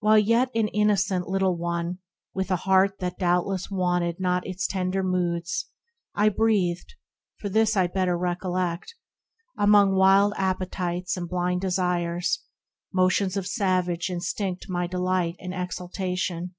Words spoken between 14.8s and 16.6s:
delight And exaltation.